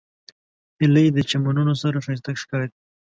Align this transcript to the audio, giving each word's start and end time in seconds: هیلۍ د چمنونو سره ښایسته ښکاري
هیلۍ 0.79 1.07
د 1.13 1.17
چمنونو 1.29 1.73
سره 1.81 1.97
ښایسته 2.05 2.31
ښکاري 2.41 2.69